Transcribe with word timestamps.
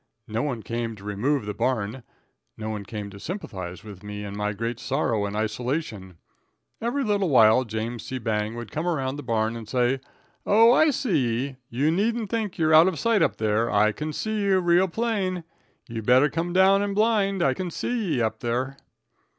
No 0.27 0.41
one 0.41 0.63
came 0.63 0.95
to 0.95 1.03
remove 1.03 1.45
the 1.45 1.53
barn. 1.53 2.01
No 2.57 2.71
one 2.71 2.83
came 2.85 3.11
to 3.11 3.19
sympathize 3.19 3.83
with 3.83 4.01
me 4.01 4.23
in 4.25 4.35
my 4.35 4.51
great 4.51 4.79
sorrow 4.79 5.27
and 5.27 5.35
isolation. 5.35 6.17
Every 6.81 7.03
little 7.03 7.29
while 7.29 7.65
James 7.65 8.01
C. 8.01 8.17
Bang 8.17 8.55
would 8.55 8.71
come 8.71 8.87
around 8.87 9.17
the 9.17 9.23
corner 9.23 9.59
and 9.59 9.69
say: 9.69 9.99
"Oh, 10.43 10.71
I 10.73 10.89
see 10.89 11.17
ye. 11.19 11.55
You 11.69 11.91
needn't 11.91 12.31
think 12.31 12.57
you're 12.57 12.73
out 12.73 12.87
of 12.87 12.97
sight 12.97 13.21
up 13.21 13.35
there. 13.35 13.69
I 13.69 13.91
can 13.91 14.11
see 14.11 14.41
you 14.41 14.59
real 14.59 14.87
plain. 14.87 15.43
You 15.87 16.01
better 16.01 16.31
come 16.31 16.51
down 16.51 16.81
and 16.81 16.95
blind. 16.95 17.43
I 17.43 17.53
can 17.53 17.69
see 17.69 18.15
ye 18.15 18.21
up 18.23 18.39
there!" 18.39 18.77